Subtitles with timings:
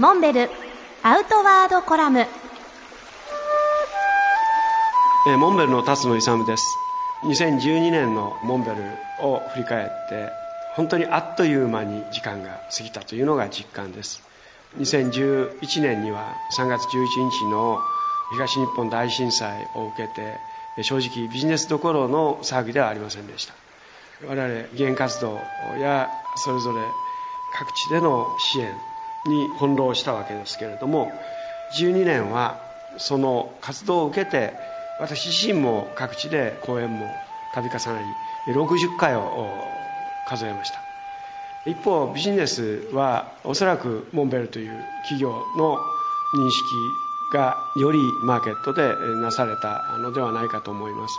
[0.00, 0.48] モンベル
[1.02, 2.20] アウトワードコラム。
[2.20, 6.64] えーモンベルの辰野勇です。
[7.24, 8.76] 2012年のモンベル
[9.20, 10.30] を振り返って
[10.74, 14.22] 本当にあっという間に時間が過ぎたというのが実感です。
[14.78, 17.78] 2011年には3月11日の
[18.32, 20.38] 東日本大震災を受けて
[20.82, 23.52] 正直ビジネスどころの騒ぎではありませんでした。
[24.26, 25.38] 我々議員活動
[25.78, 26.80] やそれぞれ
[27.52, 28.72] 各地での支援
[29.26, 31.12] に翻弄したわけですけれども
[31.78, 32.60] 12年は
[32.98, 34.54] その活動を受けて
[35.00, 37.06] 私自身も各地で講演も
[37.54, 38.00] 度重な
[38.46, 39.48] り60回を
[40.28, 40.80] 数えました。
[41.66, 45.76] 一方ビジネスはおそらくモンベルという企業の
[46.34, 46.64] 認識
[47.34, 51.14] がよりマーケットでなされたのではないかと思います。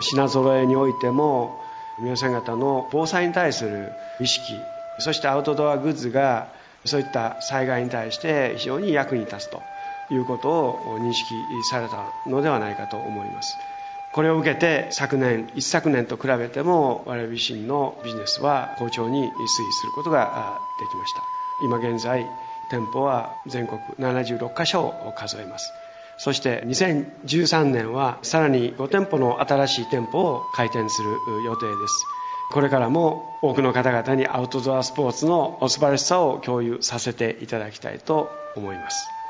[0.00, 1.60] 品揃えにおいても
[2.00, 4.42] 皆さん方の防災に対する意識
[4.98, 6.48] そしてアウトドアグッズが
[6.84, 9.62] そういった災害に対して非常に役に立つと
[10.10, 11.34] いうことを認識
[11.70, 13.56] されたのではないかと思います。
[14.12, 19.28] これを受けて昨年一昨年と比べても我々自身のビジネスは好調に推移
[19.72, 21.22] することができました。
[21.64, 22.26] 今現在
[22.70, 25.72] 店舗は全国76カ所を数えます。
[26.18, 31.10] そして2013年はさらに5店舗の新しい店舗を開店する
[31.44, 32.04] 予定です。
[32.52, 39.21] これからも多くの方々にアウトドアスポーツの素晴らしさを共有させていただきたいと思います。